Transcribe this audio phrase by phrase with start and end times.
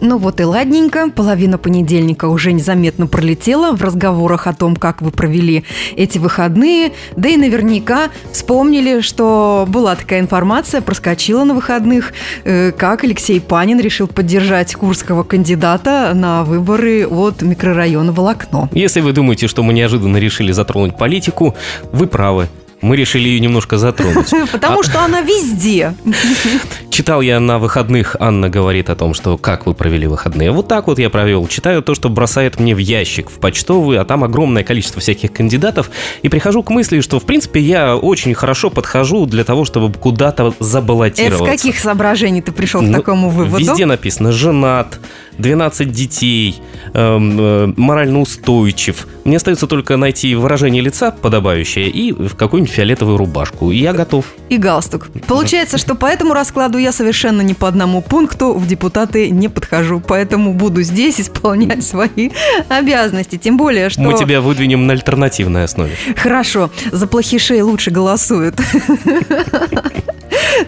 [0.00, 5.10] Ну вот и ладненько, половина понедельника уже незаметно пролетела в разговорах о том, как вы
[5.10, 5.64] провели
[5.96, 12.12] эти выходные, да и наверняка вспомнили, что была такая информация, проскочила на выходных,
[12.44, 18.68] э, как Алексей Панин решил поддержать курского кандидата на выборы от микрорайона Волокно.
[18.72, 21.54] Если вы думаете, что мы неожиданно решили затронуть политику,
[21.92, 22.48] вы правы
[22.86, 24.30] мы решили ее немножко затронуть.
[24.52, 24.84] Потому а...
[24.84, 25.94] что она везде.
[26.90, 30.50] Читал я на выходных, Анна говорит о том, что как вы провели выходные.
[30.50, 31.46] Вот так вот я провел.
[31.46, 35.90] Читаю то, что бросает мне в ящик, в почтовый, а там огромное количество всяких кандидатов.
[36.22, 40.54] И прихожу к мысли, что, в принципе, я очень хорошо подхожу для того, чтобы куда-то
[40.60, 41.44] забаллотироваться.
[41.44, 43.58] Это с каких соображений ты пришел ну, к такому выводу?
[43.58, 45.00] Везде написано «женат»,
[45.38, 46.60] 12 детей,
[46.94, 49.06] эм, э, морально устойчив.
[49.26, 53.72] Мне остается только найти выражение лица подобающее и в какую-нибудь фиолетовую рубашку.
[53.72, 54.24] И я готов.
[54.50, 55.08] И галстук.
[55.26, 60.00] Получается, что по этому раскладу я совершенно ни по одному пункту в депутаты не подхожу.
[60.00, 62.30] Поэтому буду здесь исполнять свои
[62.68, 63.36] обязанности.
[63.36, 64.00] Тем более, что...
[64.00, 65.90] Мы тебя выдвинем на альтернативной основе.
[66.16, 66.70] Хорошо.
[66.92, 68.54] За плохишей лучше голосуют.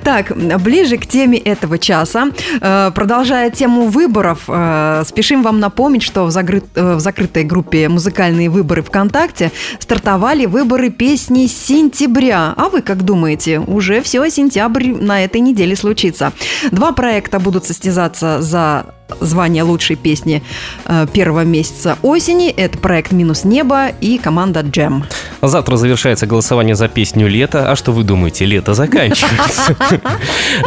[0.03, 2.28] Так, ближе к теме этого часа.
[2.61, 6.62] Э, продолжая тему выборов, э, спешим вам напомнить, что в, закры...
[6.75, 12.55] Э, в закрытой группе «Музыкальные выборы ВКонтакте» стартовали выборы песни сентября.
[12.56, 16.33] А вы как думаете, уже все, сентябрь на этой неделе случится.
[16.70, 20.42] Два проекта будут состязаться за звание лучшей песни
[20.84, 22.51] э, первого месяца осени.
[22.51, 25.05] Это проект «Минус небо» и команда «Джем».
[25.42, 27.70] Завтра завершается голосование за песню «Лето».
[27.70, 29.77] А что вы думаете, лето заканчивается?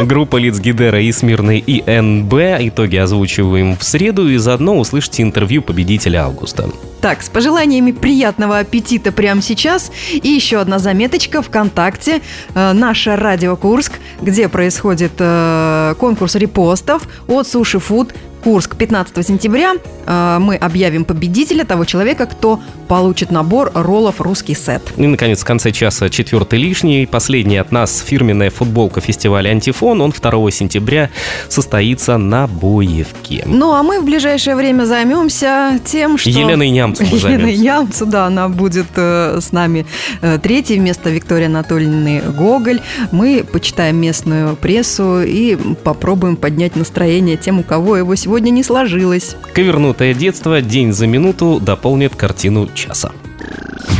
[0.00, 2.34] Группа Лиц Гидера и Смирный и НБ.
[2.68, 6.68] Итоги озвучиваем в среду и заодно услышите интервью победителя августа.
[7.00, 9.90] Так, с пожеланиями приятного аппетита прямо сейчас.
[10.12, 12.22] И еще одна заметочка ВКонтакте.
[12.54, 19.74] Э, наша Радио Курск, где происходит э, конкурс репостов от Суши Фуд Курск 15 сентября.
[20.06, 22.60] Э, мы объявим победителя, того человека, кто
[22.92, 24.82] получит набор роллов «Русский сет».
[24.98, 27.06] И, наконец, в конце часа четвертый лишний.
[27.06, 30.02] Последний от нас фирменная футболка фестиваля «Антифон».
[30.02, 31.08] Он 2 сентября
[31.48, 33.44] состоится на Боевке.
[33.46, 36.28] Ну, а мы в ближайшее время займемся тем, что...
[36.28, 39.86] Еленой Нямцу мы Еленой Нямцу, да, она будет э, с нами
[40.20, 42.82] э, третьей вместо Виктории Анатольевны Гоголь.
[43.10, 48.62] Мы почитаем местную прессу и попробуем поднять настроение тем, у кого его сегодня сегодня не
[48.62, 49.36] сложилось.
[49.52, 53.12] Ковернутое детство день за минуту дополнит картину часа.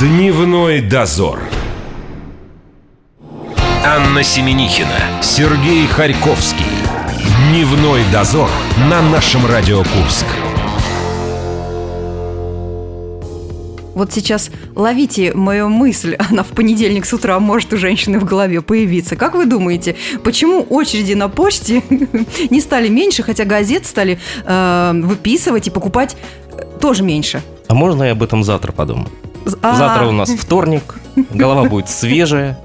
[0.00, 1.38] Дневной дозор.
[3.84, 6.66] Анна Семенихина, Сергей Харьковский.
[7.48, 8.50] Дневной дозор
[8.90, 10.26] на нашем Радио Курск.
[13.94, 18.62] Вот сейчас ловите мою мысль, она в понедельник с утра может у женщины в голове
[18.62, 19.14] появиться.
[19.14, 19.94] Как вы думаете,
[20.24, 21.82] почему очереди на почте
[22.50, 26.16] не стали меньше, хотя газет стали э, выписывать и покупать
[26.80, 27.42] тоже меньше?
[27.72, 29.08] А можно я об этом завтра подумаю?
[29.62, 29.76] А.
[29.76, 30.94] Завтра у нас вторник,
[31.30, 32.58] голова будет свежая,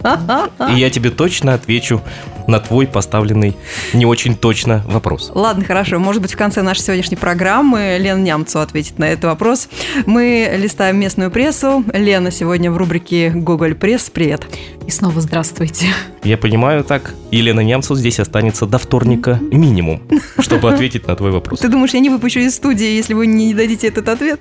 [0.69, 2.01] и я тебе точно отвечу
[2.47, 3.55] на твой поставленный
[3.93, 5.31] не очень точно вопрос.
[5.35, 5.99] Ладно, хорошо.
[5.99, 9.67] Может быть, в конце нашей сегодняшней программы Лена Нямцу ответит на этот вопрос.
[10.05, 11.83] Мы листаем местную прессу.
[11.93, 14.09] Лена сегодня в рубрике «Гоголь Пресс».
[14.09, 14.47] Привет.
[14.87, 15.87] И снова здравствуйте.
[16.23, 17.13] Я понимаю так.
[17.31, 20.01] Елена Нямцу здесь останется до вторника минимум,
[20.39, 21.59] чтобы ответить на твой вопрос.
[21.59, 24.39] Ты думаешь, я не выпущу из студии, если вы не дадите этот ответ?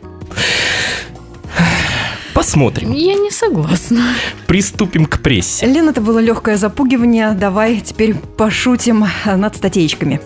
[2.47, 2.93] Посмотрим.
[2.93, 4.15] Я не согласна.
[4.47, 5.67] Приступим к прессе.
[5.67, 7.33] Лен, это было легкое запугивание.
[7.33, 10.21] Давай теперь пошутим над статейками.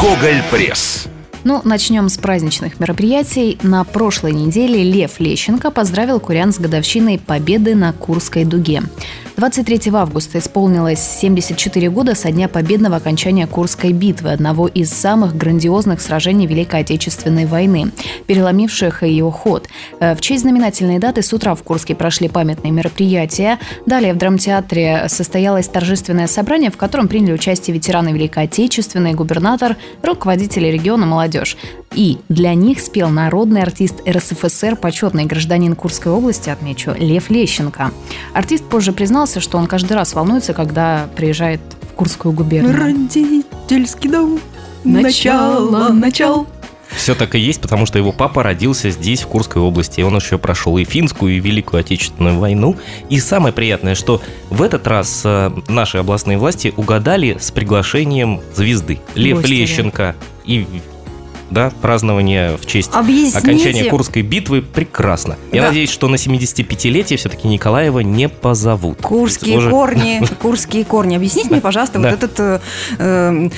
[0.00, 1.06] Гоголь пресс.
[1.42, 3.58] Ну, начнем с праздничных мероприятий.
[3.62, 8.82] На прошлой неделе Лев Лещенко поздравил курян с годовщиной победы на Курской дуге.
[9.36, 16.02] 23 августа исполнилось 74 года со дня победного окончания Курской битвы, одного из самых грандиозных
[16.02, 17.90] сражений Великой Отечественной войны,
[18.26, 19.66] переломивших ее ход.
[19.98, 23.58] Э, в честь знаменательной даты с утра в Курске прошли памятные мероприятия.
[23.86, 30.66] Далее в драмтеатре состоялось торжественное собрание, в котором приняли участие ветераны Великой Отечественной, губернатор, руководители
[30.68, 31.29] региона, молодежь.
[31.94, 37.92] И для них спел народный артист РСФСР, почетный гражданин Курской области, отмечу, Лев Лещенко.
[38.32, 41.60] Артист позже признался, что он каждый раз волнуется, когда приезжает
[41.90, 42.76] в Курскую губернию.
[42.76, 44.40] Родительский дом,
[44.84, 46.46] начало, начало.
[46.96, 50.00] Все так и есть, потому что его папа родился здесь, в Курской области.
[50.00, 52.76] И он еще прошел и финскую, и Великую Отечественную войну.
[53.08, 59.00] И самое приятное, что в этот раз э, наши областные власти угадали с приглашением звезды.
[59.14, 60.66] Лев Гости, Лещенко и
[61.50, 63.38] да, празднование в честь Объясните.
[63.38, 65.36] окончания Курской битвы прекрасно.
[65.52, 65.68] Я Да.
[65.68, 69.00] надеюсь, что на 75-летие все-таки Николаева не позовут.
[69.02, 71.16] Курские Уже- корни, курские корни.
[71.16, 72.60] Объясните мне, пожалуйста, вот этот э,
[72.98, 73.48] э,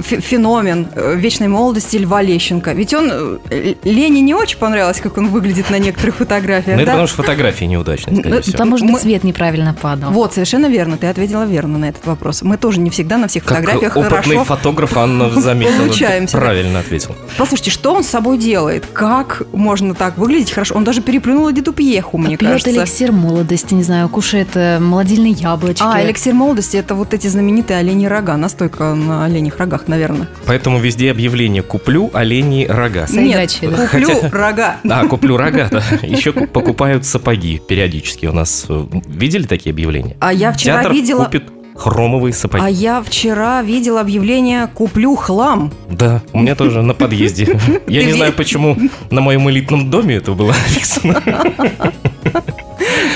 [0.00, 2.72] фе- феномен э, вечной молодости Льва Лещенко.
[2.72, 3.38] Ведь он
[3.84, 6.76] Лене не очень понравилось, как он выглядит на некоторых фотографиях.
[6.76, 6.92] Ну, это да?
[6.92, 8.64] потому что фотографии неудачные, скорее Ну, всего.
[8.68, 10.10] Быть, Мы- цвет неправильно падал.
[10.12, 10.96] Вот, совершенно верно.
[10.96, 12.42] Ты ответила верно на этот вопрос.
[12.42, 14.44] Мы тоже не всегда на всех Как фотографиях опытный хорошо.
[14.44, 15.78] фотограф Анна заметила.
[15.86, 16.36] получаемся.
[16.38, 17.14] Правильно ответил.
[17.36, 18.84] Послушайте, что он с собой делает?
[18.92, 20.74] Как можно так выглядеть хорошо?
[20.74, 22.70] Он даже переплюнул Эдиту Пьеху, мне Пьет кажется.
[22.72, 25.82] эликсир молодости, не знаю, кушает э, молодильные яблочки.
[25.86, 28.36] А, эликсир молодости– это вот эти знаменитые оленьи рога.
[28.36, 30.28] Настойка на оленях рогах, наверное.
[30.46, 33.06] Поэтому везде объявление «Куплю оленьи рога».
[33.10, 33.86] Нет, да.
[33.86, 34.76] куплю Хотя- рога.
[34.90, 35.82] А, куплю рога, да.
[36.02, 38.66] Еще ку- покупают сапоги периодически у нас.
[39.06, 40.16] Видели такие объявления?
[40.18, 41.24] А я вчера Театр видела...
[41.24, 41.44] купит
[41.78, 42.64] хромовые сапоги.
[42.64, 45.72] А я вчера видела объявление «Куплю хлам».
[45.88, 47.58] Да, у меня тоже на подъезде.
[47.86, 48.76] Я не знаю, почему
[49.10, 51.22] на моем элитном доме это было написано.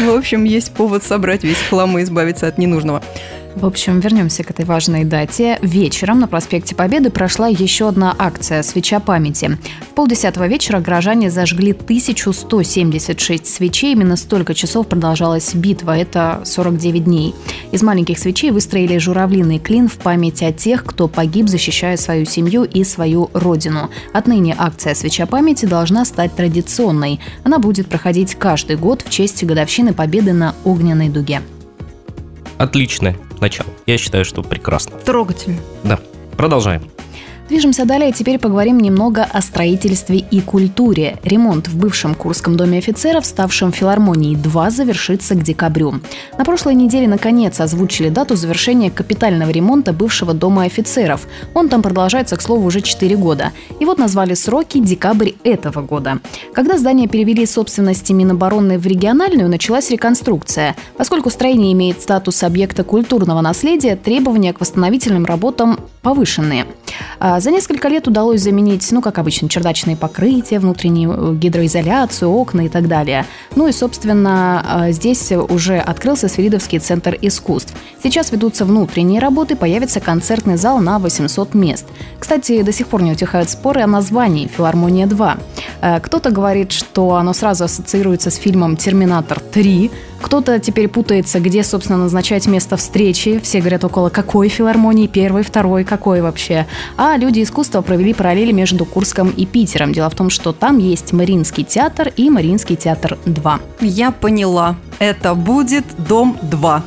[0.01, 3.03] В общем, есть повод собрать весь хлам и избавиться от ненужного.
[3.57, 5.59] В общем, вернемся к этой важной дате.
[5.63, 9.59] Вечером на проспекте Победы прошла еще одна акция «Свеча памяти».
[9.83, 13.93] В полдесятого вечера горожане зажгли 1176 свечей.
[13.93, 15.97] Именно столько часов продолжалась битва.
[15.97, 17.35] Это 49 дней.
[17.73, 22.65] Из маленьких свечей выстроили журавлиный клин в память о тех, кто погиб, защищая свою семью
[22.65, 23.91] и свою родину.
[24.15, 27.21] Отныне акция «Свеча памяти» должна стать традиционной.
[27.45, 31.43] Она будет проходить каждый год в честь годовщины Победы на Огненной дуге.
[32.59, 33.69] Отличное начало.
[33.87, 34.97] Я считаю, что прекрасно.
[34.99, 35.61] Трогательно.
[35.85, 36.01] Да.
[36.37, 36.91] Продолжаем.
[37.49, 38.13] Движемся далее.
[38.13, 41.19] Теперь поговорим немного о строительстве и культуре.
[41.23, 46.01] Ремонт в бывшем Курском доме офицеров, ставшем филармонией 2, завершится к декабрю.
[46.39, 51.27] На прошлой неделе, наконец, озвучили дату завершения капитального ремонта бывшего дома офицеров.
[51.53, 53.53] Он там продолжается, к слову, уже 4 года.
[53.81, 56.21] И вот назвали сроки декабрь этого года.
[56.55, 60.75] Когда здание перевели из собственности Минобороны в региональную, началась реконструкция.
[60.97, 66.67] Поскольку строение имеет статус объекта культурного наследия, требования к восстановительным работам повышенные.
[67.35, 72.67] А, За несколько лет удалось заменить, ну, как обычно, чердачные покрытия, внутреннюю э, гидроизоляцию, окна
[72.67, 73.25] и так далее.
[73.57, 77.73] Ну и, собственно, а, здесь уже открылся Свиридовский центр искусств.
[78.03, 81.87] Сейчас ведутся внутренние работы, появится концертный зал на 800 мест.
[82.19, 85.41] Кстати, до сих пор не утихают споры о названии «Филармония-2».
[85.81, 89.91] Э, Кто-то говорит, что оно сразу ассоциируется с фильмом «Терминатор 3»,
[90.23, 93.41] кто-то теперь путается, где, собственно, назначать место встречи.
[93.43, 96.67] Все говорят около какой филармонии, первой, второй, какой вообще.
[96.97, 99.93] А люди искусства провели параллели между Курском и Питером.
[99.93, 103.61] Дело в том, что там есть Мариинский театр и Мариинский театр 2.
[103.81, 104.77] Я поняла.
[104.99, 106.83] Это будет дом 2.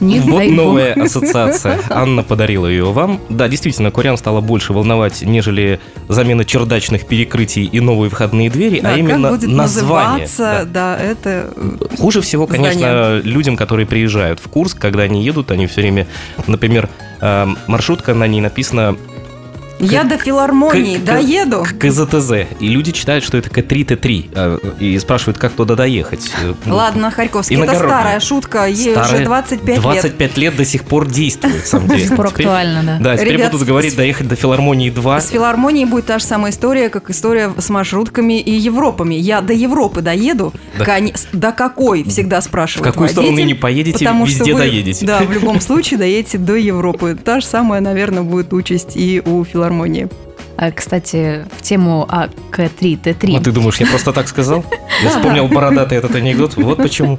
[0.00, 0.56] Не вот дай бог.
[0.56, 1.80] новая ассоциация.
[1.90, 3.20] Анна подарила ее вам.
[3.28, 8.94] Да, действительно, Курян стало больше волновать, нежели замена чердачных перекрытий и новые входные двери, Да,
[8.94, 10.26] а именно как будет название.
[10.26, 10.96] называться, Да.
[10.96, 11.50] да, это...
[11.56, 13.22] э, Хуже всего, конечно, Здание.
[13.22, 16.06] людям, которые приезжают в Курск, когда они едут, они все время,
[16.46, 16.88] например,
[17.20, 18.96] э, маршрутка на ней написана
[19.80, 21.64] Я до филармонии к- к- доеду.
[21.64, 26.30] к КЗТЗ, и люди читают, что это К3Т3, э, и спрашивают, как туда доехать.
[26.64, 29.82] Ну, Ладно, Харьковский, это старая шутка, ей уже старая, 25 лет.
[29.82, 32.98] 25 лет до сих пор действует, сам До сих пор актуально, да.
[32.98, 35.20] Да, теперь будут говорить доехать до филармонии 2.
[35.20, 39.14] С филармонией будет та же самая история, как история с маршрутками и Европами.
[39.14, 40.52] Я до Европы доеду.
[41.32, 42.04] До какой?
[42.04, 45.06] Всегда В спрашивают какую сторону не поедете, потому что везде вы, доедете.
[45.06, 47.16] Да, в любом случае доедете до Европы.
[47.22, 49.67] Та же самая, наверное, будет участь и у филармонии.
[49.68, 50.08] гармонии.
[50.74, 53.38] Кстати, в тему АК3Т3.
[53.38, 54.64] А ты думаешь, я просто так сказал?
[55.02, 56.56] Я вспомнил бородатый этот анекдот.
[56.56, 57.16] Вот почему.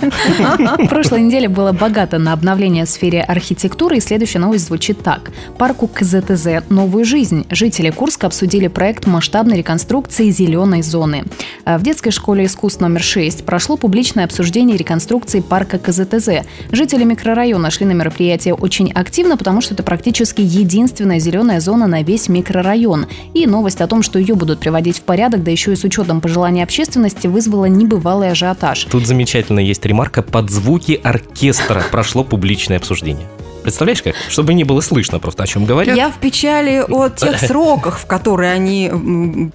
[0.89, 5.31] Прошлой неделе было богато на обновление в сфере архитектуры, и следующая новость звучит так.
[5.57, 7.45] Парку КЗТЗ «Новую жизнь».
[7.49, 11.23] Жители Курска обсудили проект масштабной реконструкции зеленой зоны.
[11.63, 16.45] А В детской школе искусств номер 6 прошло публичное обсуждение реконструкции парка КЗТЗ.
[16.71, 22.03] Жители микрорайона шли на мероприятие очень активно, потому что это практически единственная зеленая зона на
[22.03, 23.07] весь микрорайон.
[23.33, 26.21] И новость о том, что ее будут приводить в порядок, да еще и с учетом
[26.21, 28.85] пожеланий общественности, вызвала небывалый ажиотаж.
[28.89, 30.21] Тут замечательно есть ремарка.
[30.21, 33.27] Под звуки оркестра прошло публичное обсуждение.
[33.61, 34.15] Представляешь как?
[34.29, 35.95] Чтобы не было слышно просто, о чем говорят.
[35.95, 38.89] Я в печали о тех сроках, в которые они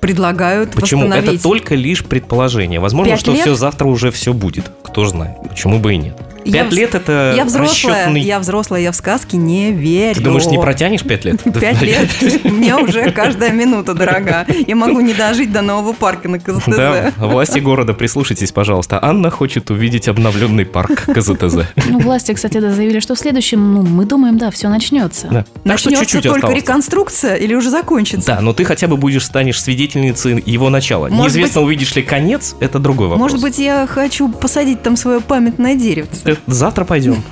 [0.01, 1.07] предлагают Почему?
[1.07, 2.81] Это только лишь предположение.
[2.81, 3.41] Возможно, Пять что лет?
[3.41, 4.71] все завтра уже все будет.
[4.85, 5.37] Кто знает.
[5.49, 6.17] Почему бы и нет.
[6.53, 10.15] Пять в- лет это Я взрослая, расчетный- я взрослая, я в сказки не верю.
[10.17, 11.43] Ты думаешь, не протянешь пять лет?
[11.61, 12.09] Пять лет.
[12.45, 14.47] Мне уже каждая минута дорога.
[14.67, 16.67] Я могу не дожить до нового парка на КЗТЗ.
[16.77, 18.99] Да, власти города, прислушайтесь, пожалуйста.
[19.03, 21.67] Анна хочет увидеть обновленный парк КЗТЗ.
[21.89, 25.29] Ну, власти, кстати, да, заявили, что в следующем, ну, мы думаем, да, все начнется.
[25.29, 25.45] Да.
[25.65, 26.57] Так что Начнется чуть-чуть только осталось.
[26.63, 28.27] реконструкция или уже закончится?
[28.27, 31.09] Да, но ты хотя бы будешь, станешь свидетельницей его начала.
[31.09, 33.21] Может Неизвестно, увидишь ли конец, это другой вопрос.
[33.33, 36.34] Может быть, я хочу посадить там свое памятное деревце.
[36.47, 37.23] Завтра пойдем.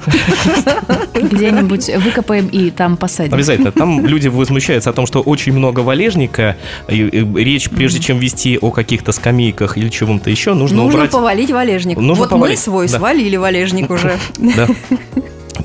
[1.15, 3.35] Где-нибудь выкопаем и там посадим.
[3.35, 3.73] Обязательно.
[3.73, 6.57] Там люди возмущаются о том, что очень много валежника.
[6.89, 11.11] И, и речь, прежде чем вести о каких-то скамейках или чему-то еще, нужно, Нужно убрать.
[11.11, 11.99] повалить валежник.
[11.99, 12.99] Нужно вот повалить, мы свой да.
[12.99, 14.19] свалили валежник уже.
[14.57, 14.69] Да.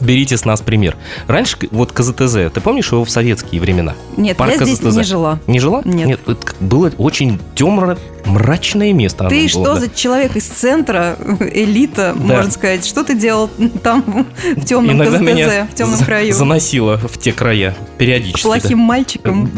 [0.01, 0.95] Берите с нас пример.
[1.27, 3.95] Раньше вот КЗТЗ, ты помнишь его в советские времена?
[4.15, 4.95] Нет, Парк я здесь КЗТЗ.
[4.97, 5.39] не жила.
[5.47, 5.81] Не жила?
[5.85, 6.19] Нет.
[6.25, 9.21] как было очень темное, мрачное место.
[9.21, 9.79] оно Ты было, что да.
[9.79, 12.35] за человек из центра, элита, Да.
[12.35, 12.85] можно сказать?
[12.85, 13.49] Что ты делал
[13.83, 16.33] там в темном Иногда меня КЗТЗ, в темном за- краю?
[16.33, 18.43] заносило в те края периодически.
[18.43, 18.49] да.
[18.59, 19.51] Плохим мальчиком.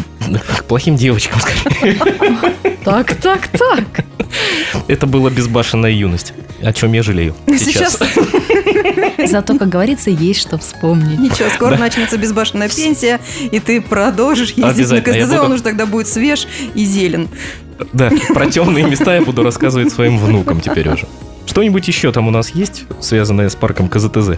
[0.57, 1.97] К плохим девочкам, скорее.
[2.85, 4.05] Так, так, так.
[4.87, 6.33] Это была безбашенная юность,
[6.63, 7.99] о чем я жалею сейчас.
[9.27, 11.19] Зато, как говорится, есть что вспомнить.
[11.19, 13.19] ничего, скоро начнется безбашенная пенсия,
[13.51, 17.27] и ты продолжишь ездить на КЗТЗ, буду- он уже тогда будет свеж и зелен.
[17.93, 21.07] Да, про темные места я буду рассказывать своим внукам теперь уже.
[21.45, 24.31] Что-нибудь еще там у нас есть, связанное с парком КЗТЗ?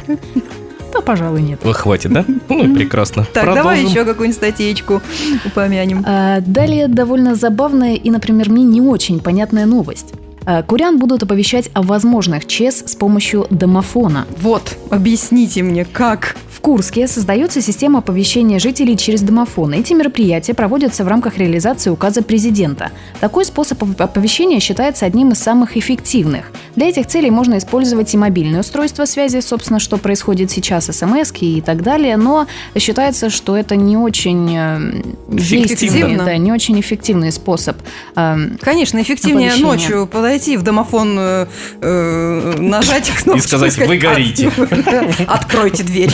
[0.93, 1.59] Да, пожалуй, нет.
[1.63, 2.25] Ой, Хватит, да?
[2.49, 3.25] Ну и прекрасно.
[3.33, 3.85] Так, давай Продолжим.
[3.85, 5.01] еще какую-нибудь статейку
[5.45, 6.03] упомянем.
[6.05, 10.13] А, Далее довольно забавная и, например, мне не очень понятная новость.
[10.45, 14.25] А, Курян будут оповещать о возможных ЧС с помощью домофона.
[14.37, 16.35] Вот, объясните мне, как?
[16.61, 19.73] В Курске создается система оповещения жителей через домофон.
[19.73, 22.91] Эти мероприятия проводятся в рамках реализации указа президента.
[23.19, 26.51] Такой способ оп- оповещения считается одним из самых эффективных.
[26.75, 31.61] Для этих целей можно использовать и мобильные устройства связи, собственно, что происходит сейчас, смс и
[31.61, 32.45] так далее, но
[32.77, 36.25] считается, что это не очень э, действенный, Эффективно.
[36.25, 37.75] да, не очень эффективный способ.
[38.15, 41.47] Эм, Конечно, эффективнее ночью подойти в домофон, э,
[41.81, 44.51] э, нажать кнопку сказать, «Вы горите».
[45.27, 46.13] Откройте дверь.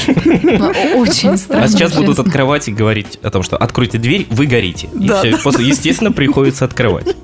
[0.95, 1.65] Очень странно.
[1.65, 4.87] А сейчас будут открывать и говорить о том, что откройте дверь, вы горите.
[4.99, 5.19] И Да.
[5.19, 5.37] все.
[5.37, 7.15] После, естественно, приходится открывать.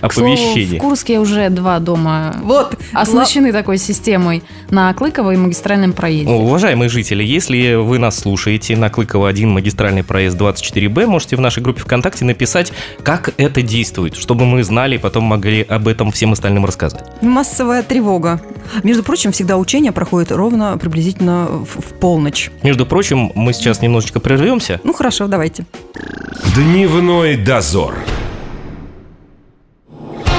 [0.00, 2.76] К слову, в Курске уже два дома Вот.
[2.92, 6.32] оснащены такой системой на Клыково и магистральном проезде.
[6.32, 11.62] Уважаемые жители, если вы нас слушаете на Клыково 1 магистральный проезд 24Б, можете в нашей
[11.62, 16.32] группе ВКонтакте написать, как это действует, чтобы мы знали и потом могли об этом всем
[16.32, 17.04] остальным рассказать.
[17.22, 18.40] Массовая тревога.
[18.82, 22.50] Между прочим, всегда учения проходят ровно приблизительно в, в полночь.
[22.62, 24.80] Между прочим, мы сейчас немножечко прервемся.
[24.84, 25.64] Ну хорошо, давайте.
[26.54, 27.94] Дневной дозор.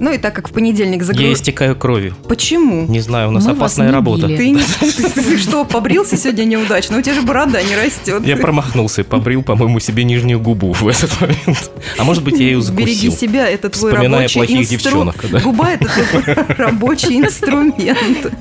[0.00, 1.22] Ну и так как в понедельник загру...
[1.22, 2.16] Я истекаю кровью.
[2.26, 2.86] Почему?
[2.86, 4.26] Не знаю, у нас Мы вас опасная не работа.
[4.28, 4.36] били.
[4.38, 4.62] Ты, не-
[5.14, 6.96] ты- что, побрился сегодня неудачно?
[6.98, 8.26] У тебя же борода не растет.
[8.26, 11.70] Я промахнулся и побрил, по-моему, себе нижнюю губу в этот момент.
[11.98, 13.12] А может быть, я ее Береги закусил.
[13.12, 15.40] себя, это твой Вспоминая рабочий плохих инстру- девчонок, да.
[15.40, 18.32] Губа– это твой рабочий инструмент.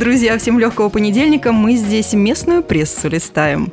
[0.00, 1.52] Друзья, всем легкого понедельника.
[1.52, 3.70] Мы здесь местную прессу листаем.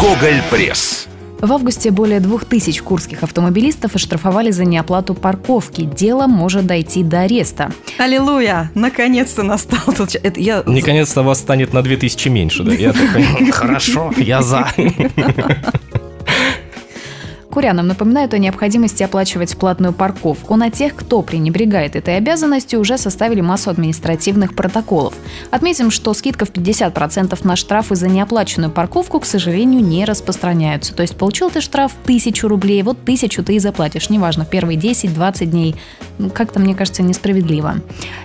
[0.00, 1.08] Гоголь Пресс.
[1.42, 5.82] В августе более двух тысяч курских автомобилистов оштрафовали за неоплату парковки.
[5.82, 7.72] Дело может дойти до ареста.
[7.98, 8.70] Аллилуйя!
[8.76, 10.22] Наконец-то настал тот час.
[10.22, 10.62] Это я...
[10.64, 12.72] Наконец-то вас станет на 2000 меньше, да?
[12.72, 14.68] Я такой, хорошо, я за.
[17.52, 20.56] Курянам напоминают о необходимости оплачивать платную парковку.
[20.56, 25.12] На тех, кто пренебрегает этой обязанностью, уже составили массу административных протоколов.
[25.50, 30.94] Отметим, что скидка в 50% на штрафы за неоплаченную парковку, к сожалению, не распространяются.
[30.94, 35.44] То есть получил ты штраф 1000 рублей, вот тысячу ты и заплатишь, неважно, первые 10-20
[35.44, 35.76] дней.
[36.32, 37.82] Как-то, мне кажется, несправедливо.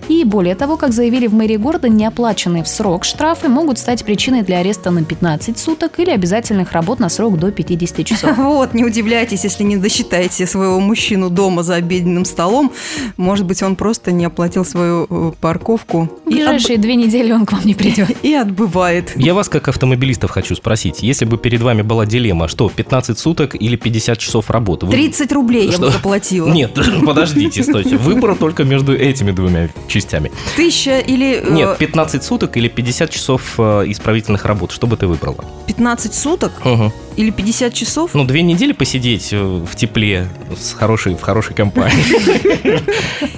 [0.08, 4.44] И более того, как заявили в мэрии города, неоплаченные в срок штрафы могут стать причиной
[4.44, 8.38] для ареста на 15 суток или обязательных работ на срок до 50 часов.
[8.48, 12.72] Вот, не удивляйтесь, если не досчитаете своего мужчину дома за обеденным столом.
[13.18, 17.46] Может быть, он просто не оплатил свою э, парковку В и, ближайшие две недели он
[17.46, 18.10] к вам не придет.
[18.10, 19.14] отб- и отбывает.
[19.16, 21.02] Я вас, как автомобилистов, хочу спросить.
[21.02, 24.86] Если бы перед вами была дилемма, что, 15 суток или 50 часов работы?
[24.86, 25.92] Вы- 30 рублей я бы Что?
[25.92, 26.48] заплатила.
[26.50, 27.98] Нет, подождите, стойте.
[27.98, 30.32] Выбор только между этими двумя частями.
[30.56, 34.72] Тысяча или э, Нет, 15 суток или 50 часов э, исправительных работ.
[34.72, 35.44] Что бы ты выбрала?
[35.68, 36.92] 15 суток Мгм.
[37.16, 38.12] или 50 часов?
[38.14, 38.72] Ну, две недели
[39.08, 40.28] посидеть сидеть э, в тепле
[40.60, 42.04] с хорошей, в хорошей компании.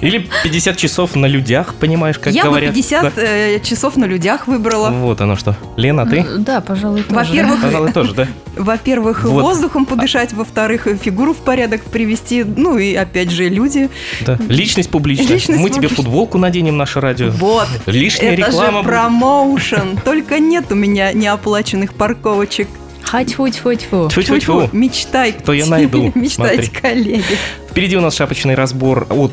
[0.00, 2.74] Или 50 часов на людях, понимаешь, как Я бы говорят.
[2.74, 3.22] 50 Да.
[3.22, 4.90] э, часов на людях выбрала.
[4.90, 5.56] Вот оно что.
[5.76, 6.24] Лена, ты?
[6.38, 7.14] Да, пожалуй, тоже.
[7.14, 8.26] Во-первых, Пожалуй, тоже, да?
[8.56, 9.42] Во-первых, Вот.
[9.42, 13.88] воздухом подышать, во-вторых, фигуру в порядок привести, ну и опять же люди.
[14.26, 14.38] Да.
[14.48, 15.28] Личность публичная.
[15.28, 15.96] Личность Мы тебе публичная.
[15.96, 17.30] футболку наденем, наше радио.
[17.30, 17.68] Вот.
[17.86, 18.66] Лишняя Это реклама.
[18.66, 18.86] же будет.
[18.86, 19.98] промоушен.
[20.04, 22.68] Только нет у меня неоплаченных парковочек.
[23.02, 24.08] Хать-футь-футь-фу.
[24.08, 24.68] Тьфу-тьфу-тьфу.
[24.72, 25.32] Мечтай.
[25.32, 26.12] То я найду.
[26.14, 27.24] Мечтайте, коллеги.
[27.70, 29.32] Впереди у нас шапочный разбор от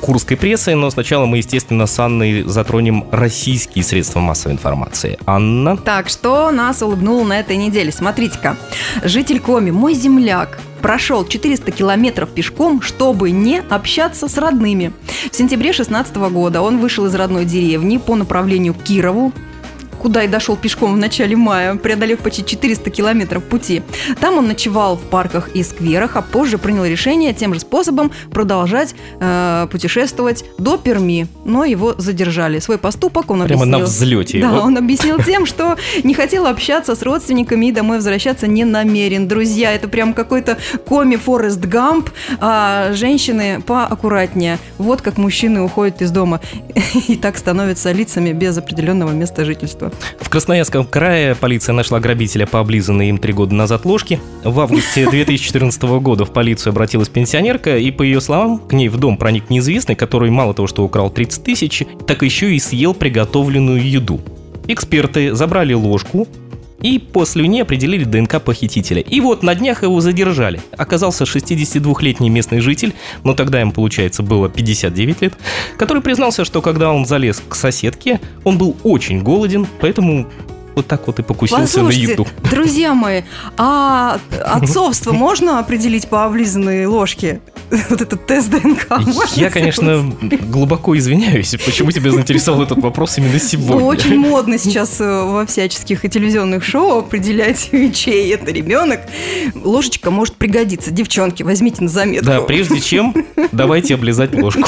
[0.00, 5.18] курской прессы, но сначала мы, естественно, с Анной затронем российские средства массовой информации.
[5.26, 5.76] Анна?
[5.76, 7.92] Так, что нас улыбнуло на этой неделе?
[7.92, 8.56] Смотрите-ка.
[9.02, 14.92] Житель Коми, мой земляк, прошел 400 километров пешком, чтобы не общаться с родными.
[15.30, 19.32] В сентябре 16 года он вышел из родной деревни по направлению к Кирову,
[20.04, 23.82] куда и дошел пешком в начале мая, преодолев почти 400 километров пути.
[24.20, 28.94] Там он ночевал в парках и скверах, а позже принял решение тем же способом продолжать
[29.18, 32.58] э, путешествовать до Перми, но его задержали.
[32.58, 34.40] Свой поступок он Прямо на объяснил- взлете.
[34.42, 34.64] Да, Вот.
[34.64, 39.26] он объяснил тем, что не хотел общаться с родственниками и домой возвращаться не намерен.
[39.26, 44.58] Друзья, это прям какой-то коми Форест Гамп, а женщины поаккуратнее.
[44.76, 46.42] Вот как мужчины уходят из дома
[47.08, 49.92] и так становятся лицами без определенного места жительства.
[50.20, 54.20] В Красноярском крае полиция нашла грабителя по облизанной им три года назад ложке.
[54.42, 58.96] В августе 2014 года в полицию обратилась пенсионерка, и по ее словам, к ней в
[58.96, 63.82] дом проник неизвестный, который мало того, что украл 30 тысяч, так еще и съел приготовленную
[63.88, 64.20] еду.
[64.66, 66.26] Эксперты забрали ложку,
[66.84, 69.00] и после нее определили ДНК похитителя.
[69.00, 70.60] И вот на днях его задержали.
[70.76, 72.92] Оказался 62-летний местный житель,
[73.24, 75.34] но тогда ему, получается, было 59 лет,
[75.78, 80.28] который признался, что когда он залез к соседке, он был очень голоден, поэтому
[80.74, 82.26] вот так вот и покусился на Послушайте, еду.
[82.50, 83.22] друзья мои,
[83.56, 87.40] а отцовство можно определить по облизанной ложке?
[87.90, 88.86] Вот этот тест ДНК
[89.34, 93.84] Я, конечно, глубоко извиняюсь, почему тебя заинтересовал этот вопрос именно Ну, сегодня.
[93.84, 99.00] очень модно сейчас э, во всяческих и телевизионных шоу определять, чей это ребенок.
[99.62, 100.90] Ложечка может пригодиться.
[100.90, 102.26] Девчонки, возьмите на заметку.
[102.26, 103.14] Да, прежде чем,
[103.52, 104.62] давайте облизать ложку.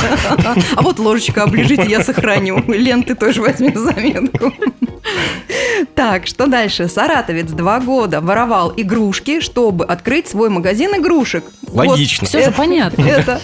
[0.75, 2.65] А вот ложечка оближите, я сохраню.
[2.67, 4.53] Лен, ты тоже возьми на заметку.
[5.95, 6.89] Так, что дальше?
[6.89, 11.45] Саратовец два года воровал игрушки, чтобы открыть свой магазин игрушек.
[11.63, 12.27] Вот Логично.
[12.27, 13.03] Все же понятно.
[13.03, 13.41] Это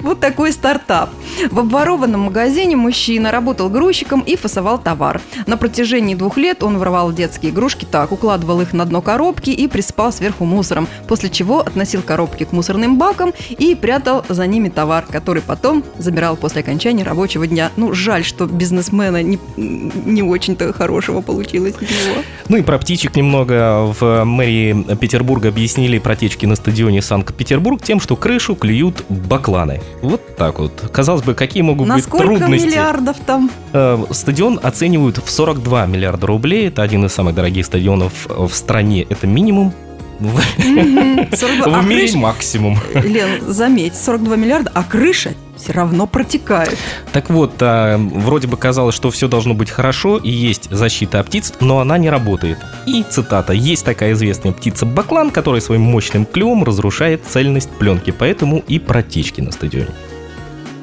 [0.00, 1.10] вот такой стартап.
[1.50, 5.20] В обворованном магазине мужчина работал грузчиком и фасовал товар.
[5.46, 9.66] На протяжении двух лет он воровал детские игрушки так, укладывал их на дно коробки и
[9.68, 15.04] присыпал сверху мусором, после чего относил коробки к мусорным бакам и прятал за ними товар,
[15.10, 17.70] который потом забирал после окончания рабочего дня.
[17.76, 22.22] Ну, жаль, что бизнесмена не, не очень-то хорошего получилось из него.
[22.48, 23.92] Ну и про птичек немного.
[23.98, 29.80] В мэрии Петербурга объяснили протечки на стадионе Санкт-Петербург тем, что крышу клюют бакланы.
[30.00, 30.72] Вот так вот.
[30.92, 32.66] Казалось бы, какие могут На быть сколько трудности?
[32.66, 33.50] миллиардов там?
[33.72, 36.68] Э, Стадион оценивают в 42 миллиарда рублей.
[36.68, 39.04] Это один из самых дорогих стадионов в стране.
[39.08, 39.72] Это минимум.
[40.22, 41.26] В, Мгм.
[41.32, 41.78] 42.
[41.78, 42.78] А мире максимум.
[42.94, 45.32] Лен, заметь, 42 миллиарда, а крыша
[45.62, 46.76] все равно протекает.
[47.12, 51.26] Так вот, а, вроде бы казалось, что все должно быть хорошо и есть защита от
[51.26, 52.58] птиц, но она не работает.
[52.86, 58.58] И цитата: "Есть такая известная птица баклан, которая своим мощным клювом разрушает цельность пленки, поэтому
[58.66, 59.90] и протечки на стадионе".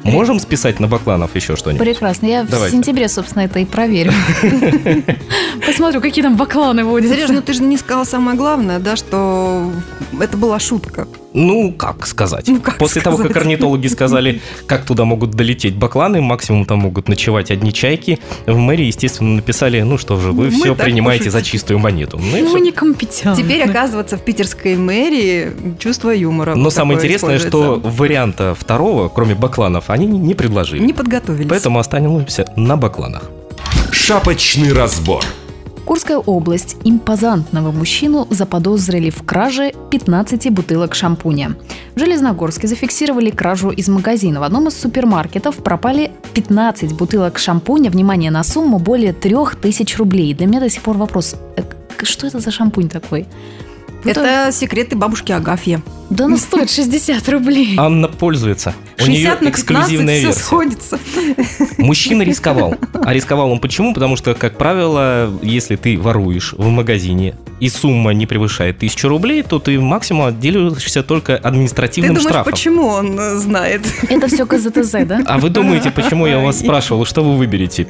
[0.03, 1.85] Можем списать на бакланов еще что-нибудь?
[1.85, 2.25] Прекрасно.
[2.25, 2.75] Я в Давайте.
[2.75, 4.13] сентябре, собственно, это и проверю.
[5.65, 7.15] Посмотрю, какие там бакланы водятся.
[7.15, 9.71] Сереж, ну ты же не сказала самое главное, да, что
[10.19, 11.07] это была шутка.
[11.33, 12.47] Ну, как сказать?
[12.47, 13.43] Ну, как После того, как сказать?
[13.43, 18.17] орнитологи сказали, как туда могут долететь бакланы, максимум там могут ночевать одни чайки,
[18.47, 21.43] в мэрии, естественно, написали, ну что же, вы Мы все принимаете пошутили.
[21.43, 22.17] за чистую монету.
[22.19, 22.57] Ну и Мы всё.
[22.57, 23.35] некомпетентны.
[23.43, 26.55] Теперь, оказывается, в питерской мэрии чувство юмора.
[26.55, 30.83] Но вот самое интересное, что варианта второго, кроме бакланов, они не предложили.
[30.83, 31.47] Не подготовились.
[31.49, 33.29] Поэтому останемся на бакланах.
[33.91, 35.23] Шапочный разбор.
[35.89, 36.77] Курская область.
[36.83, 41.55] Импозантного мужчину заподозрили в краже 15 бутылок шампуня.
[41.95, 44.39] В Железногорске зафиксировали кражу из магазина.
[44.39, 50.35] В одном из супермаркетов пропали 15 бутылок шампуня, внимание, на сумму более 3000 рублей.
[50.35, 51.63] Для меня до сих пор вопрос, э,
[52.03, 53.25] что это за шампунь такой?
[54.03, 55.79] Ну, Это секреты бабушки Агафьи.
[56.09, 57.75] Да ну стоит 60 рублей.
[57.77, 58.73] Анна пользуется.
[58.99, 60.39] У нее 60 на 15 эксклюзивная все версия.
[60.41, 60.99] сходится.
[61.77, 62.75] Мужчина рисковал.
[62.93, 63.93] А рисковал он почему?
[63.93, 69.43] Потому что, как правило, если ты воруешь в магазине и сумма не превышает 1000 рублей,
[69.43, 72.51] то ты максимум отделиваешься только Ты административным думаешь, штрафом.
[72.53, 73.81] почему он э, знает?
[74.09, 75.21] Это все КЗТЗ, да?
[75.25, 77.87] А вы думаете, почему я вас спрашивал, что вы выберете?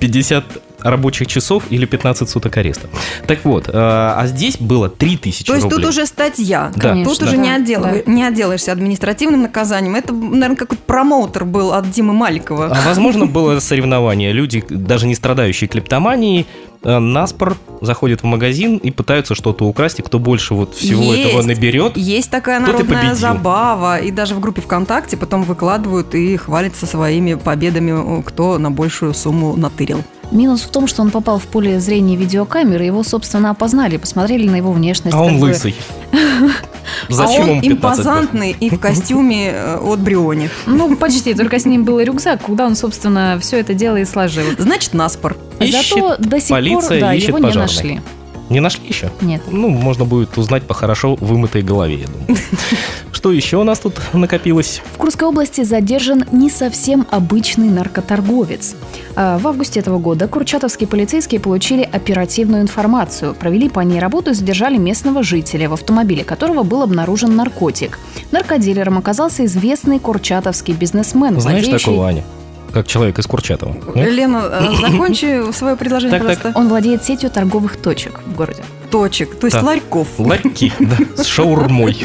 [0.00, 0.44] 50
[0.82, 2.88] рабочих часов или 15 суток ареста.
[3.26, 5.78] Так вот, э, а здесь было 3000 То есть рублей.
[5.80, 6.72] тут уже статья.
[6.76, 6.90] Да.
[6.90, 7.12] Конечно.
[7.12, 7.42] Тут уже Да.
[7.42, 9.94] не, отдел- не отделаешься административным наказанием.
[9.94, 12.66] Это, наверное, какой-то промоутер был от Димы Маликова.
[12.66, 14.32] А возможно, было соревнование.
[14.32, 16.46] Люди, даже не страдающие клептоманией,
[16.84, 21.28] э, наспор заходят в магазин и пытаются что-то украсть, и кто больше вот всего Есть.
[21.30, 21.96] этого наберет.
[21.96, 23.98] Есть такая народная забава.
[23.98, 29.56] И даже в группе ВКонтакте потом выкладывают и хвалятся своими победами, кто на большую сумму
[29.56, 30.02] натырил.
[30.32, 34.56] Минус в том, что он попал в поле зрения видеокамеры, его, собственно, опознали, посмотрели на
[34.56, 35.14] его внешность.
[35.14, 35.46] А он бы.
[35.46, 35.74] лысый.
[36.12, 37.76] а Зачем он 15 год?
[37.76, 40.48] импозантный и в костюме э, от Бриони.
[40.66, 44.44] Ну, почти, только с ним был рюкзак, куда он, собственно, все это дело и сложил.
[44.58, 45.36] Значит, наспор.
[45.60, 48.00] Зато до сих полиция, пор, да, ищет его не нашли.
[48.48, 49.10] Не нашли еще?
[49.20, 49.42] Нет.
[49.50, 52.41] Ну, можно будет узнать по хорошо вымытой голове, я думаю.
[53.12, 54.82] Что еще у нас тут накопилось?
[54.94, 58.74] В Курской области задержан не совсем обычный наркоторговец.
[59.14, 64.34] А, В августе этого года курчатовские полицейские получили оперативную информацию, провели по ней работу и
[64.34, 67.98] задержали местного жителя, в автомобиле которого был обнаружен наркотик.
[68.32, 72.24] Наркодилером оказался известный курчатовский бизнесмен, Знаешь владеющий- такого, Аня?
[72.72, 73.76] Как человек из Курчатова.
[73.94, 74.10] Нет?
[74.10, 76.36] Лена, э, закончи свое предложение, Так, так.
[76.38, 76.58] пожалуйста.
[76.60, 78.62] Он владеет сетью торговых точек в городе.
[78.92, 79.64] Точек, то есть Да.
[79.64, 80.06] ларьков.
[80.18, 81.98] Ларьки, да, с шаурмой.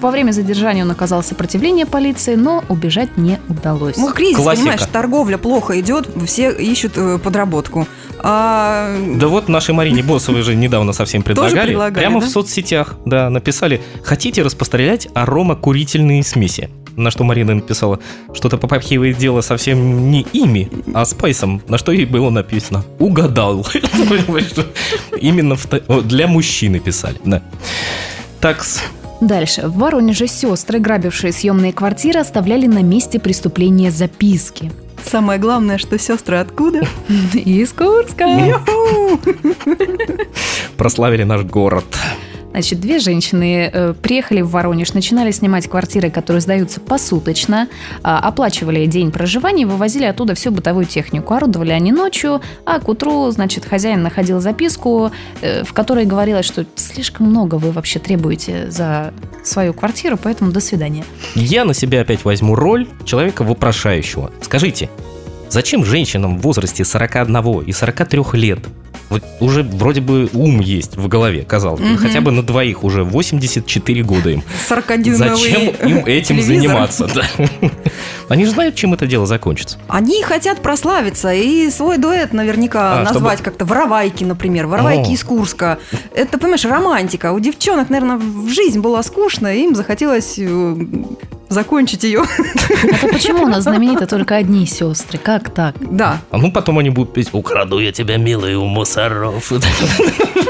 [0.00, 3.96] Во время задержания он оказал сопротивление полиции, но убежать не удалось.
[3.96, 4.62] Ну, кризис, Классика.
[4.64, 7.86] понимаешь, торговля плохо идет, все ищут э, подработку.
[8.18, 11.68] А, Да вот нашей Марине Босовой же недавно совсем предлагали.
[11.68, 12.26] предлагали, прямо да?
[12.26, 16.68] в соцсетях, да, написали, хотите распострелять аромакурительные смеси?
[16.96, 17.98] На что Марина написала,
[18.34, 21.62] что-то попахивает дело совсем не ими, а спайсом.
[21.68, 23.66] На что ей было написано «Угадал».
[25.20, 25.56] Именно
[26.04, 27.42] для мужчины писали, да.
[28.40, 28.64] Так,
[29.20, 29.68] Дальше.
[29.68, 34.72] В Воронеже сестры, грабившие съемные квартиры, оставляли на месте преступления записки.
[35.04, 36.80] самое главное, что сестры откуда?
[37.32, 38.60] Из Курска.
[40.76, 41.84] прославили наш город.
[42.52, 47.68] Значит, две женщины э, приехали в Воронеж, начинали снимать квартиры, которые сдаются посуточно,
[48.02, 51.32] а, оплачивали день проживания вывозили оттуда всю бытовую технику.
[51.32, 55.10] Орудовали они ночью, а к утру, значит, хозяин находил записку,
[55.40, 60.60] э, в которой говорилось, что слишком много вы вообще требуете за свою квартиру, поэтому до
[60.60, 61.04] свидания.
[61.34, 64.30] Я на себя опять возьму роль человека вопрошающего.
[64.42, 64.90] Скажите,
[65.48, 68.60] зачем женщинам в возрасте 41 и 43 лет
[69.12, 71.86] вот уже вроде бы ум есть в голове, казалось бы.
[71.86, 71.96] Мгм.
[71.98, 74.42] Хотя бы на двоих уже 84 года им.
[74.68, 77.08] 40 Зачем им этим заниматься?
[77.14, 77.22] да?
[78.28, 79.78] Они же знают, чем это дело закончится.
[79.88, 84.66] Они хотят прославиться и свой дуэт наверняка А, назвать чтобы- как-то «Воровайки», например.
[84.66, 85.12] «Воровайки О.
[85.12, 85.78] из Курска».
[86.14, 87.32] Это, понимаешь, романтика.
[87.32, 90.76] У девчонок, наверное, в жизнь была скучно, и им захотелось э,
[91.48, 92.24] закончить ее.
[92.82, 95.18] Это почему у нас знамениты только одни сестры?
[95.18, 95.74] Как так?
[95.80, 96.20] Да.
[96.30, 98.66] А ну потом они будут петь «Украду я тебя, милый, у
[99.10, 99.64] мусоров».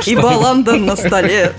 [0.06, 1.52] И баланда на столе.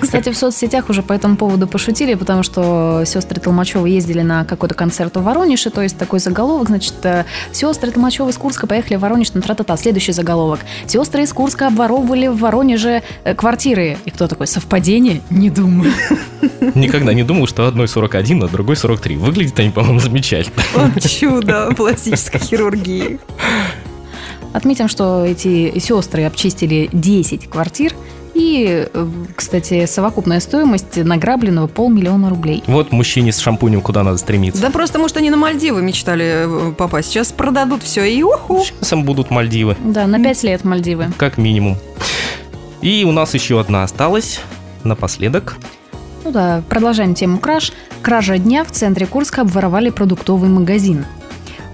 [0.00, 4.74] Кстати, в соцсетях уже по этому поводу пошутили, потому что сестры Толмачевы ездили на какой-то
[4.74, 8.96] концерт в Воронеж, и то есть такой заголовок, значит, э, сестры Толмачевы из Курска поехали
[8.96, 9.76] в Воронеж на тра-та-та.
[9.76, 10.60] Следующий заголовок.
[10.86, 13.98] Сестры из Курска обворовывали в Воронеже э, квартиры.
[14.04, 14.46] И кто такой?
[14.46, 15.22] Совпадение?
[15.30, 15.92] Не думаю.
[16.74, 19.16] Никогда не думал, что одной 41, а другой 43.
[19.16, 20.62] Выглядят они, по-моему, замечательно.
[20.74, 23.18] Вот чудо пластической хирургии.
[24.56, 27.92] Отметим, что эти сестры обчистили 10 квартир,
[28.32, 28.88] и,
[29.34, 32.64] кстати, совокупная стоимость награбленного полмиллиона рублей.
[32.66, 34.62] Вот мужчине с шампунем куда надо стремиться.
[34.62, 37.10] Да просто, может, они на Мальдивы мечтали э, попасть.
[37.10, 38.64] Сейчас продадут все и уху.
[38.64, 39.76] Сейчас им будут Мальдивы.
[39.84, 41.08] Да, на 5 лет Мальдивы.
[41.18, 41.76] как минимум.
[42.80, 44.40] И у нас еще одна осталась
[44.84, 45.58] напоследок.
[46.24, 47.74] Ну да, продолжаем тему краж.
[48.00, 51.04] Кража дня в центре Курска обворовали продуктовый магазин.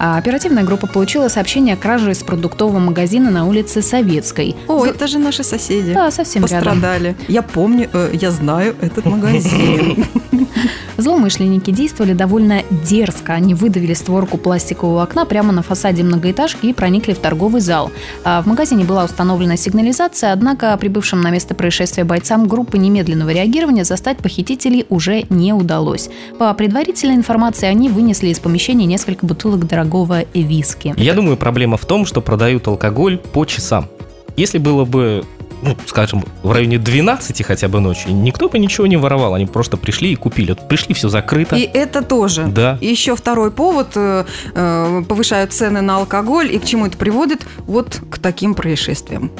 [0.04, 4.56] А оперативная группа получила сообщение о краже из продуктового магазина на улице Советской.
[4.66, 5.94] О, За- это же наши соседи.
[5.94, 6.64] Да, совсем рядом.
[6.64, 7.16] Пострадали.
[7.28, 10.04] Я помню, э, я знаю этот магазин.
[10.96, 13.34] Злоумышленники действовали довольно дерзко.
[13.34, 17.90] Они выдавили створку пластикового окна прямо на фасаде многоэтажки и проникли в торговый зал.
[18.24, 23.84] А В магазине была установлена сигнализация, однако прибывшим на место происшествия бойцам группы немедленного реагирования
[23.84, 26.10] застать похитителей уже не удалось.
[26.38, 30.94] По предварительной информации, они вынесли из помещения несколько бутылок дорогого виски.
[30.96, 33.88] Я думаю, проблема в том, что продают алкоголь по часам.
[34.36, 35.24] Если было бы,
[35.62, 39.34] ну, скажем, в районе 12 хотя бы ночи, никто бы ничего не воровал.
[39.34, 40.56] Они просто пришли и купили.
[40.68, 41.56] Пришли, все закрыто.
[41.56, 42.46] И это тоже.
[42.46, 42.78] Да.
[42.80, 43.92] И еще второй повод.
[43.94, 46.52] э, э, Повышают цены на алкоголь.
[46.54, 47.46] И к чему это приводит?
[47.66, 49.30] Вот к таким происшествиям.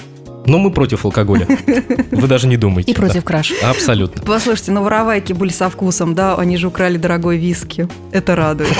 [0.44, 1.46] Но мы против алкоголя.
[2.10, 2.90] Вы даже не думайте.
[2.90, 3.52] И против краш.
[3.62, 4.22] Абсолютно.
[4.22, 7.88] Послушайте, ну воровайки были со вкусом, да, они же украли дорогой виски.
[8.10, 8.76] Это радует.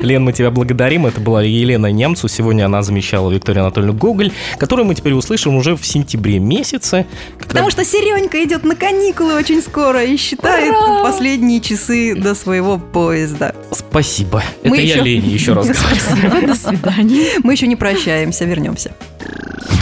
[0.00, 1.06] Лен, мы тебя благодарим.
[1.06, 2.28] Это была Елена Немцу.
[2.28, 7.06] Сегодня она замещала Викторию Анатольевну Гоголь, которую мы теперь услышим уже в сентябре месяце.
[7.38, 11.04] Потому что Серенька идет на каникулы очень скоро и считает Ура!
[11.04, 13.54] последние часы до своего поезда.
[13.70, 14.42] Спасибо.
[14.64, 15.80] Мы Это я еще- Лене еще раз говорю.
[16.00, 17.26] Спасибо, до свидания.
[17.44, 18.92] Мы еще не прощаемся, вернемся.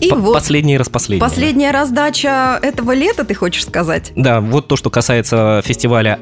[0.00, 1.20] И П- вот Последний раз последний.
[1.20, 4.12] последняя раздача этого лета, ты хочешь сказать?
[4.16, 6.18] Да, вот то, что касается фестиваля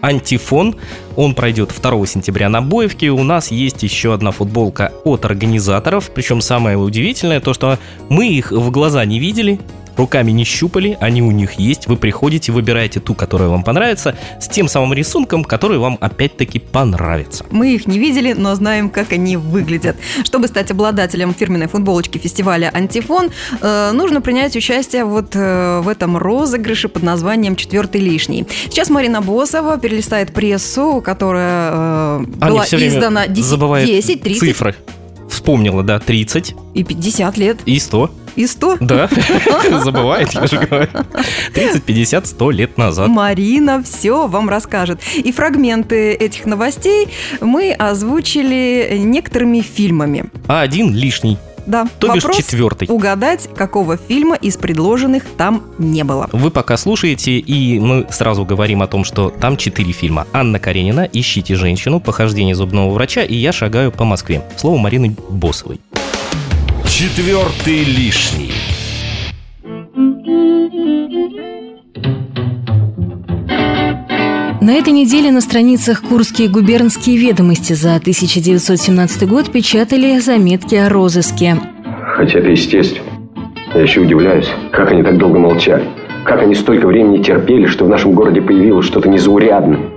[0.00, 0.76] «Антифон».
[1.16, 3.10] Он пройдет 2 сентября на Боевке.
[3.10, 6.10] У нас есть еще одна футболка от организаторов.
[6.14, 9.60] Причем самое удивительное то, что мы их в глаза не видели,
[9.98, 11.86] руками не щупали, они у них есть.
[11.86, 17.44] Вы приходите, выбираете ту, которая вам понравится, с тем самым рисунком, который вам опять-таки понравится.
[17.50, 19.96] Мы их не видели, но знаем, как они выглядят.
[20.24, 23.30] Чтобы стать обладателем фирменной футболочки фестиваля «Антифон»,
[23.60, 28.46] э, нужно принять участие вот э, в этом розыгрыше под названием «Четвертый лишний».
[28.66, 34.74] Сейчас Марина Босова перелистает прессу, которая э, Аня была издана 10, забывает 10, 30 цифры.
[35.28, 38.10] Вспомнила, да, 30 и 50 лет, и 100.
[38.38, 38.76] И 100.
[38.80, 39.08] Да,
[39.84, 40.88] забывает, я же говорю.
[41.54, 43.08] 30, 50, 100 лет назад.
[43.08, 45.00] Марина все вам расскажет.
[45.16, 47.08] И фрагменты этих новостей
[47.40, 50.26] мы озвучили некоторыми фильмами.
[50.46, 52.88] А один лишний, Да, то бишь вопрос четвертый.
[52.88, 56.28] угадать, какого фильма из предложенных там не было.
[56.32, 60.26] Вы пока слушаете, и мы сразу говорим о том, что там четыре фильма.
[60.32, 64.42] Анна Каренина, «Ищите женщину», «Похождение зубного врача» и «Я шагаю по Москве».
[64.56, 65.80] Слово Марины Босовой.
[66.88, 68.50] Четвертый лишний.
[74.60, 81.56] На этой неделе на страницах «Курские губернские ведомости» за 1917 год печатали заметки о розыске.
[82.16, 83.06] Хотя это естественно.
[83.74, 85.84] Я еще удивляюсь, как они так долго молчали.
[86.24, 89.87] Как они столько времени терпели, что в нашем городе появилось что-то незаурядное.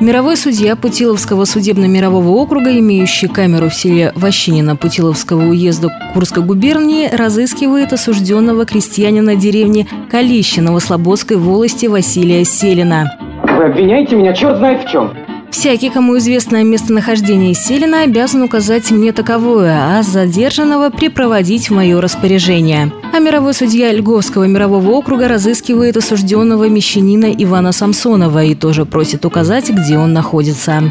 [0.00, 7.92] Мировой судья Путиловского судебно-мирового округа, имеющий камеру в селе Ващинино Путиловского уезда Курской губернии, разыскивает
[7.92, 13.14] осужденного крестьянина деревни Калищино в Слободской волости Василия Селина.
[13.42, 15.12] Вы обвиняете меня черт знает в чем.
[15.50, 22.92] Всякий, кому известно местонахождение Селина, обязан указать мне таковое, а задержанного припроводить в мое распоряжение.
[23.12, 29.70] А мировой судья Льговского мирового округа разыскивает осужденного мещанина Ивана Самсонова и тоже просит указать,
[29.70, 30.82] где он находится.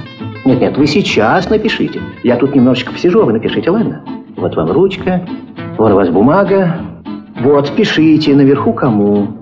[0.45, 2.01] Нет-нет, вы сейчас напишите.
[2.23, 4.03] Я тут немножечко посижу, а вы напишите, ладно?
[4.35, 5.25] Вот вам ручка,
[5.77, 6.81] вот у вас бумага.
[7.41, 9.38] Вот, пишите наверху кому.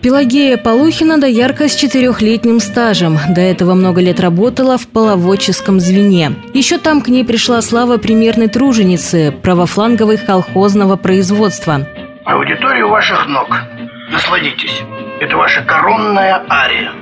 [0.00, 3.18] Пелагея Полухина доярка с четырехлетним стажем.
[3.30, 6.36] До этого много лет работала в половодческом звене.
[6.54, 11.86] Еще там к ней пришла слава примерной труженицы правофланговой колхозного производства.
[12.24, 13.48] Аудитория ваших ног.
[14.12, 14.82] Насладитесь.
[15.20, 16.92] Это ваша коронная ария.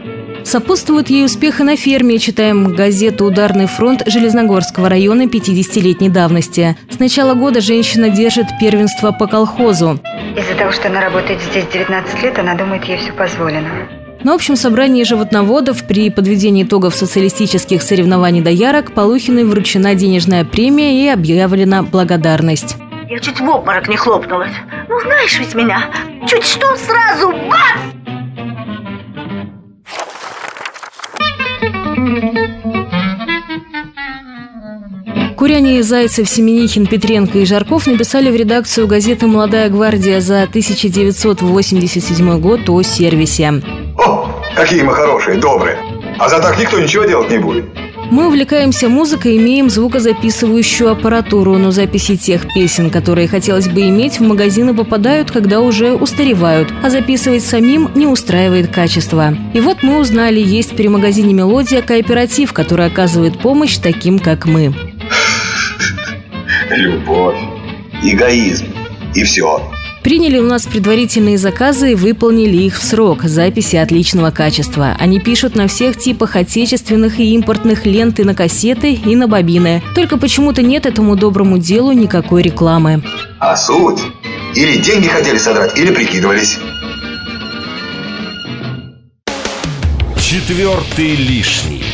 [0.47, 6.77] Сопутствует ей успех и на ферме, читаем газету «Ударный фронт» Железногорского района 50-летней давности.
[6.89, 9.99] С начала года женщина держит первенство по колхозу.
[10.37, 13.69] Из-за того, что она работает здесь 19 лет, она думает, ей все позволено.
[14.23, 21.09] На общем собрании животноводов при подведении итогов социалистических соревнований доярок Полухиной вручена денежная премия и
[21.09, 22.77] объявлена благодарность.
[23.11, 24.53] Я чуть в обморок не хлопнулась.
[24.89, 25.91] Ну, знаешь ведь меня.
[26.29, 27.96] Чуть что, сразу бац!
[35.47, 42.69] Куряне, Зайцев, Семенихин, Петренко и Жарков написали в редакцию газеты «Молодая гвардия» за 1987 год
[42.69, 43.63] о сервисе.
[43.97, 45.79] О, какие мы хорошие, добрые.
[46.19, 47.65] А за так никто ничего делать не будет.
[48.11, 54.23] Мы увлекаемся музыкой, имеем звукозаписывающую аппаратуру, но записи тех песен, которые хотелось бы иметь, в
[54.23, 59.33] магазины попадают, когда уже устаревают, а записывать самим не устраивает качество.
[59.55, 64.75] И вот мы узнали, есть при магазине «Мелодия» кооператив, который оказывает помощь таким, как мы.
[66.71, 67.39] Любовь,
[68.03, 68.67] эгоизм
[69.15, 69.71] и все.
[70.03, 73.23] Приняли у нас предварительные заказы и выполнили их в срок.
[73.23, 74.97] Записи отличного качества.
[74.99, 79.81] Они пишут на всех типах отечественных и импортных лент и на кассеты, и на бобины.
[79.95, 83.03] Только почему-то нет этому доброму делу никакой рекламы.
[83.39, 84.01] А суть?
[84.55, 86.59] Или деньги хотели содрать, или прикидывались.
[90.21, 91.85] Четвертый лишний.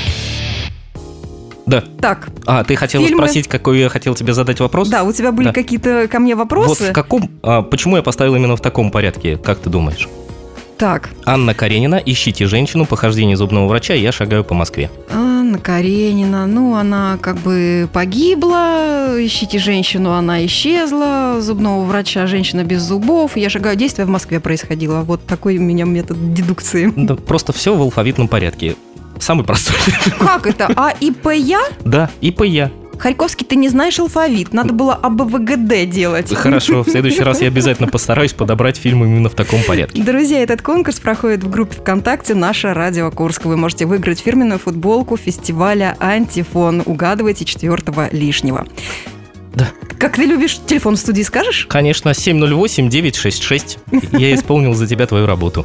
[1.72, 1.84] Да.
[2.00, 3.22] Так, А, ты хотела Фильмы.
[3.22, 4.88] спросить, какой я хотел тебе задать вопрос?
[4.88, 5.52] да, у тебя были Да.
[5.52, 6.90] какие-то ко мне Вот вопросы?
[6.90, 7.30] в каком...
[7.42, 10.08] а, почему я поставил именно в таком порядке, как ты думаешь?
[10.78, 14.90] Так, Анна Каренина, ищите женщину, похождение зубного врача, я шагаю по Москве.
[15.12, 22.82] Анна Каренина, ну, она как бы погибла, ищите женщину, она исчезла, зубного врача, женщина без
[22.82, 26.92] зубов, я шагаю, действие в Москве происходило, вот такой у меня метод дедукции.
[26.96, 28.74] Да, просто все в алфавитном порядке.
[29.18, 29.76] Самый простой.
[30.18, 30.70] Как это?
[30.76, 31.62] А и П я?
[31.84, 32.70] Да, и по я.
[33.02, 36.32] Харьковский, ты не знаешь алфавит, надо было АБВГД делать.
[36.32, 40.00] Хорошо, в следующий раз я обязательно постараюсь подобрать фильм именно в таком порядке.
[40.00, 43.44] Друзья, этот конкурс проходит в группе ВКонтакте «Наша Радио Курск».
[43.44, 46.84] Вы можете выиграть фирменную футболку фестиваля «Антифон».
[46.86, 48.68] Угадывайте четвертого лишнего.
[49.54, 49.68] Да.
[49.98, 51.66] Как ты любишь телефон в студии, скажешь?
[51.68, 53.78] Конечно, 708-966.
[54.18, 55.64] Я исполнил за тебя твою работу.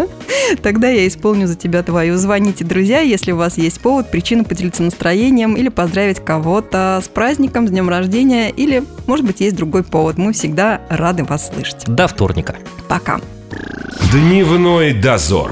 [0.62, 2.18] Тогда я исполню за тебя твою.
[2.18, 7.68] Звоните, друзья, если у вас есть повод, причина поделиться настроением или поздравить кого-то с праздником,
[7.68, 10.18] с днем рождения, или, может быть, есть другой повод.
[10.18, 11.84] Мы всегда рады вас слышать.
[11.88, 12.56] До вторника.
[12.88, 13.20] Пока.
[14.12, 15.52] Дневной дозор.